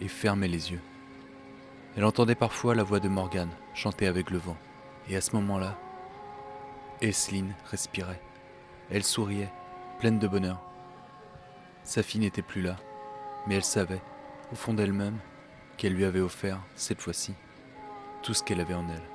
et 0.00 0.08
fermait 0.08 0.48
les 0.48 0.72
yeux. 0.72 0.80
Elle 1.96 2.04
entendait 2.04 2.34
parfois 2.34 2.74
la 2.74 2.82
voix 2.82 3.00
de 3.00 3.08
Morgane 3.08 3.54
chanter 3.74 4.06
avec 4.06 4.30
le 4.30 4.38
vent, 4.38 4.56
et 5.08 5.16
à 5.16 5.20
ce 5.20 5.36
moment-là, 5.36 5.78
Esline 7.00 7.54
respirait. 7.70 8.20
Elle 8.90 9.04
souriait, 9.04 9.52
pleine 9.98 10.18
de 10.18 10.28
bonheur. 10.28 10.60
Sa 11.84 12.02
fille 12.02 12.20
n'était 12.20 12.42
plus 12.42 12.62
là, 12.62 12.76
mais 13.46 13.56
elle 13.56 13.64
savait, 13.64 14.02
au 14.52 14.54
fond 14.54 14.74
d'elle-même, 14.74 15.18
qu'elle 15.76 15.94
lui 15.94 16.04
avait 16.04 16.20
offert, 16.20 16.60
cette 16.74 17.00
fois-ci, 17.00 17.34
tout 18.22 18.34
ce 18.34 18.42
qu'elle 18.42 18.60
avait 18.60 18.74
en 18.74 18.88
elle. 18.88 19.13